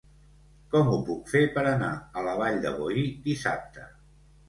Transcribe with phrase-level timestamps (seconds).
[0.75, 3.91] Com ho puc fer per anar a la Vall de Boí dissabte?